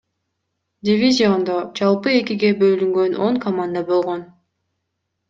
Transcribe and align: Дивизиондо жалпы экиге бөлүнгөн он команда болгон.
Дивизиондо 0.87 1.57
жалпы 1.79 2.09
экиге 2.21 2.51
бөлүнгөн 2.63 3.13
он 3.27 3.39
команда 3.45 3.85
болгон. 3.91 4.25